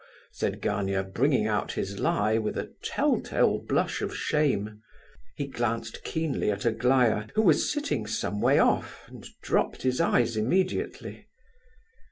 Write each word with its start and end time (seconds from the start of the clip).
said 0.31 0.63
Gania, 0.63 1.03
bringing 1.03 1.45
out 1.45 1.73
his 1.73 1.99
lie 1.99 2.39
with 2.39 2.57
a 2.57 2.73
tell 2.83 3.19
tale 3.21 3.59
blush 3.59 4.01
of 4.01 4.17
shame. 4.17 4.81
He 5.35 5.45
glanced 5.45 6.03
keenly 6.03 6.49
at 6.49 6.65
Aglaya, 6.65 7.27
who 7.35 7.43
was 7.43 7.71
sitting 7.71 8.07
some 8.07 8.41
way 8.41 8.57
off, 8.57 9.03
and 9.05 9.27
dropped 9.43 9.83
his 9.83 10.01
eyes 10.01 10.35
immediately. 10.35 11.27